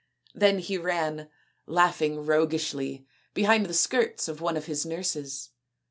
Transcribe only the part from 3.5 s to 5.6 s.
the skirts of one of his nurses.